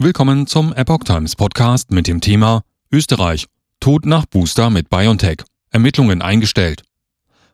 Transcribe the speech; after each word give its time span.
Willkommen 0.00 0.46
zum 0.46 0.72
Epoch 0.72 1.02
Times 1.02 1.34
Podcast 1.34 1.90
mit 1.90 2.06
dem 2.06 2.20
Thema 2.20 2.62
Österreich. 2.92 3.46
Tod 3.80 4.06
nach 4.06 4.26
Booster 4.26 4.70
mit 4.70 4.88
BioNTech. 4.90 5.38
Ermittlungen 5.72 6.22
eingestellt. 6.22 6.84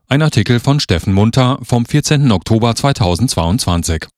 Ein 0.08 0.20
Artikel 0.20 0.60
von 0.60 0.78
Steffen 0.78 1.14
Munter 1.14 1.58
vom 1.62 1.86
14. 1.86 2.30
Oktober 2.30 2.74
2022. 2.74 4.08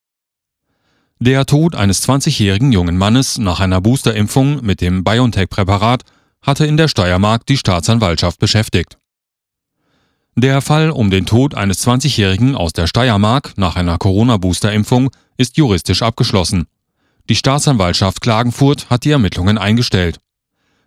Der 1.20 1.46
Tod 1.46 1.76
eines 1.76 2.04
20-jährigen 2.04 2.72
jungen 2.72 2.98
Mannes 2.98 3.38
nach 3.38 3.60
einer 3.60 3.80
Boosterimpfung 3.80 4.61
mit 4.66 4.80
dem 4.80 5.04
BioNTech-Präparat 5.04 6.02
hatte 6.43 6.66
in 6.66 6.77
der 6.77 6.88
Steiermark 6.88 7.46
die 7.46 7.56
Staatsanwaltschaft 7.56 8.40
beschäftigt. 8.40 8.98
Der 10.34 10.62
Fall 10.62 10.90
um 10.90 11.11
den 11.11 11.27
Tod 11.27 11.54
eines 11.54 11.86
20-Jährigen 11.86 12.56
aus 12.56 12.72
der 12.72 12.88
Steiermark 12.88 13.52
nach 13.56 13.77
einer 13.77 13.98
Corona-Booster-Impfung 13.98 15.11
ist 15.36 15.56
juristisch 15.58 16.02
abgeschlossen. 16.02 16.66
Die 17.29 17.34
Staatsanwaltschaft 17.34 18.20
Klagenfurt 18.20 18.88
hat 18.88 19.04
die 19.04 19.11
Ermittlungen 19.11 19.59
eingestellt. 19.59 20.20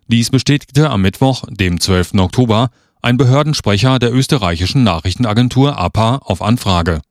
Dies 0.08 0.30
bestätigte 0.30 0.88
am 0.88 1.02
Mittwoch, 1.02 1.44
dem 1.50 1.78
12. 1.78 2.14
Oktober, 2.14 2.70
ein 3.02 3.16
Behördensprecher 3.16 3.98
der 3.98 4.12
österreichischen 4.12 4.82
Nachrichtenagentur 4.82 5.78
APA 5.78 6.16
auf 6.16 6.42
Anfrage. 6.42 7.02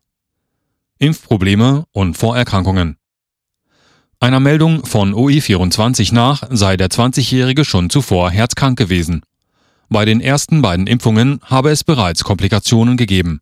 Impfprobleme 0.98 1.86
und 1.92 2.18
Vorerkrankungen. 2.18 2.98
Einer 4.20 4.40
Meldung 4.40 4.86
von 4.86 5.14
OE24 5.14 6.14
nach 6.14 6.44
sei 6.50 6.76
der 6.76 6.90
20-Jährige 6.90 7.64
schon 7.64 7.90
zuvor 7.90 8.32
herzkrank 8.32 8.78
gewesen. 8.78 9.22
Bei 9.88 10.06
den 10.06 10.22
ersten 10.22 10.62
beiden 10.62 10.88
Impfungen 10.88 11.40
habe 11.44 11.70
es 11.70 11.84
bereits 11.84 12.24
Komplikationen 12.24 12.98
gegeben. 12.98 13.42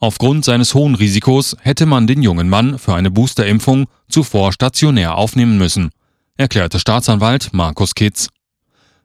Aufgrund 0.00 0.44
seines 0.44 0.74
hohen 0.74 0.94
Risikos 0.94 1.56
hätte 1.60 1.84
man 1.84 2.06
den 2.06 2.22
jungen 2.22 2.48
Mann 2.48 2.78
für 2.78 2.94
eine 2.94 3.10
Boosterimpfung 3.10 3.86
zuvor 4.08 4.52
stationär 4.52 5.16
aufnehmen 5.16 5.58
müssen, 5.58 5.90
erklärte 6.36 6.78
Staatsanwalt 6.78 7.52
Markus 7.52 7.94
Kitz. 7.94 8.28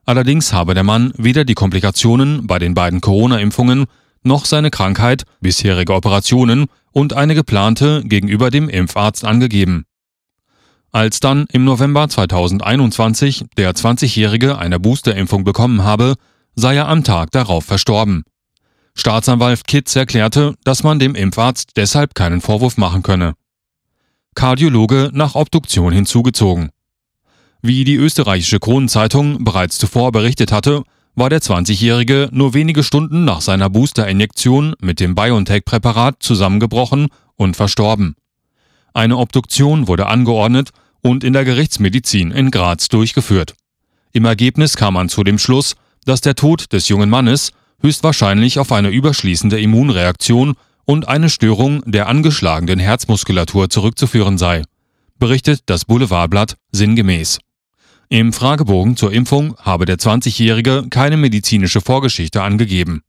Allerdings 0.05 0.53
habe 0.53 0.73
der 0.73 0.83
Mann 0.83 1.13
weder 1.17 1.45
die 1.45 1.55
Komplikationen 1.55 2.45
bei 2.45 2.59
den 2.59 2.75
beiden 2.75 3.01
Corona-Impfungen 3.01 3.85
noch 4.23 4.45
seine 4.45 4.69
Krankheit, 4.69 5.23
bisherige 5.41 5.93
Operationen 5.93 6.67
und 6.91 7.13
eine 7.13 7.33
geplante 7.33 8.03
gegenüber 8.03 8.51
dem 8.51 8.69
Impfarzt 8.69 9.25
angegeben. 9.25 9.85
Als 10.91 11.19
dann 11.19 11.47
im 11.51 11.63
November 11.63 12.07
2021 12.07 13.45
der 13.57 13.73
20-Jährige 13.73 14.59
eine 14.59 14.79
Boosterimpfung 14.79 15.43
bekommen 15.43 15.83
habe, 15.83 16.15
sei 16.55 16.75
er 16.75 16.87
am 16.87 17.03
Tag 17.03 17.31
darauf 17.31 17.65
verstorben. 17.65 18.23
Staatsanwalt 18.95 19.65
Kitz 19.65 19.95
erklärte, 19.95 20.55
dass 20.63 20.83
man 20.83 20.99
dem 20.99 21.15
Impfarzt 21.15 21.71
deshalb 21.75 22.15
keinen 22.15 22.41
Vorwurf 22.41 22.77
machen 22.77 23.03
könne. 23.03 23.33
Kardiologe 24.35 25.09
nach 25.13 25.35
Obduktion 25.35 25.93
hinzugezogen. 25.93 26.69
Wie 27.61 27.83
die 27.83 27.95
österreichische 27.95 28.59
Kronenzeitung 28.59 29.43
bereits 29.43 29.77
zuvor 29.77 30.11
berichtet 30.11 30.51
hatte, 30.51 30.83
war 31.15 31.29
der 31.29 31.41
20-Jährige 31.41 32.29
nur 32.31 32.53
wenige 32.53 32.83
Stunden 32.83 33.23
nach 33.25 33.41
seiner 33.41 33.69
Boosterinjektion 33.69 34.75
mit 34.81 34.99
dem 34.99 35.15
BioNTech-Präparat 35.15 36.17
zusammengebrochen 36.19 37.07
und 37.35 37.55
verstorben. 37.55 38.15
Eine 38.93 39.17
Obduktion 39.17 39.87
wurde 39.87 40.07
angeordnet 40.07 40.71
und 41.01 41.23
in 41.23 41.33
der 41.33 41.45
Gerichtsmedizin 41.45 42.31
in 42.31 42.51
Graz 42.51 42.89
durchgeführt. 42.89 43.53
Im 44.11 44.25
Ergebnis 44.25 44.75
kam 44.75 44.95
man 44.95 45.09
zu 45.09 45.23
dem 45.23 45.39
Schluss, 45.39 45.75
dass 46.05 46.21
der 46.21 46.35
Tod 46.35 46.71
des 46.73 46.89
jungen 46.89 47.09
Mannes 47.09 47.51
höchstwahrscheinlich 47.81 48.59
auf 48.59 48.71
eine 48.71 48.89
überschließende 48.89 49.59
Immunreaktion 49.59 50.55
und 50.85 51.07
eine 51.07 51.29
Störung 51.29 51.81
der 51.85 52.07
angeschlagenen 52.07 52.79
Herzmuskulatur 52.79 53.69
zurückzuführen 53.69 54.37
sei, 54.37 54.63
berichtet 55.19 55.61
das 55.67 55.85
Boulevardblatt 55.85 56.57
sinngemäß. 56.71 57.39
Im 58.09 58.33
Fragebogen 58.33 58.95
zur 58.95 59.11
Impfung 59.11 59.55
habe 59.57 59.85
der 59.85 59.97
20-Jährige 59.97 60.85
keine 60.89 61.17
medizinische 61.17 61.81
Vorgeschichte 61.81 62.43
angegeben. 62.43 63.01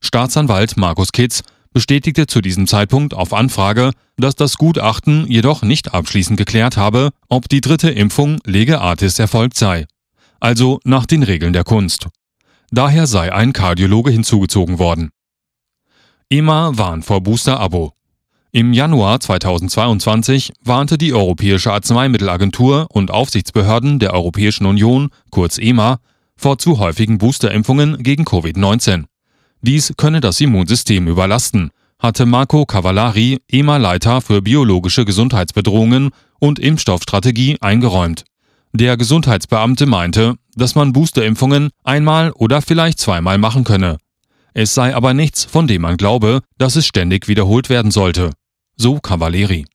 Staatsanwalt 0.00 0.76
Markus 0.76 1.12
Kitz 1.12 1.42
bestätigte 1.72 2.26
zu 2.26 2.40
diesem 2.40 2.66
Zeitpunkt 2.66 3.14
auf 3.14 3.32
Anfrage, 3.32 3.90
dass 4.16 4.36
das 4.36 4.56
Gutachten 4.56 5.26
jedoch 5.26 5.62
nicht 5.62 5.92
abschließend 5.92 6.38
geklärt 6.38 6.76
habe, 6.76 7.10
ob 7.28 7.48
die 7.48 7.60
dritte 7.60 7.90
Impfung 7.90 8.38
lege 8.44 8.80
artis 8.80 9.18
erfolgt 9.18 9.56
sei, 9.56 9.86
also 10.40 10.80
nach 10.84 11.04
den 11.04 11.22
Regeln 11.22 11.52
der 11.52 11.64
Kunst. 11.64 12.08
Daher 12.74 13.06
sei 13.06 13.32
ein 13.32 13.52
Kardiologe 13.52 14.10
hinzugezogen 14.10 14.80
worden. 14.80 15.10
EMA 16.28 16.76
warnt 16.76 17.04
vor 17.04 17.22
Booster-Abo. 17.22 17.92
Im 18.50 18.72
Januar 18.72 19.20
2022 19.20 20.52
warnte 20.60 20.98
die 20.98 21.14
Europäische 21.14 21.72
Arzneimittelagentur 21.72 22.88
und 22.90 23.12
Aufsichtsbehörden 23.12 24.00
der 24.00 24.12
Europäischen 24.12 24.66
Union, 24.66 25.10
kurz 25.30 25.56
EMA, 25.58 26.00
vor 26.36 26.58
zu 26.58 26.80
häufigen 26.80 27.18
Boosterimpfungen 27.18 28.02
gegen 28.02 28.24
Covid-19. 28.24 29.04
Dies 29.62 29.94
könne 29.96 30.20
das 30.20 30.40
Immunsystem 30.40 31.06
überlasten, 31.06 31.70
hatte 32.00 32.26
Marco 32.26 32.66
Cavallari, 32.66 33.38
EMA-Leiter 33.52 34.20
für 34.20 34.42
biologische 34.42 35.04
Gesundheitsbedrohungen 35.04 36.10
und 36.40 36.58
Impfstoffstrategie, 36.58 37.56
eingeräumt. 37.60 38.24
Der 38.76 38.96
Gesundheitsbeamte 38.96 39.86
meinte, 39.86 40.34
dass 40.56 40.74
man 40.74 40.92
Boosterimpfungen 40.92 41.70
einmal 41.84 42.32
oder 42.32 42.60
vielleicht 42.60 42.98
zweimal 42.98 43.38
machen 43.38 43.62
könne. 43.62 43.98
Es 44.52 44.74
sei 44.74 44.96
aber 44.96 45.14
nichts, 45.14 45.44
von 45.44 45.68
dem 45.68 45.82
man 45.82 45.96
glaube, 45.96 46.40
dass 46.58 46.74
es 46.74 46.84
ständig 46.84 47.28
wiederholt 47.28 47.70
werden 47.70 47.92
sollte. 47.92 48.32
So 48.76 48.98
Cavalieri. 48.98 49.66